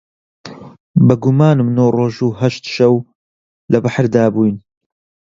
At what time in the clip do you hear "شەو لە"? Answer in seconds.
2.75-3.77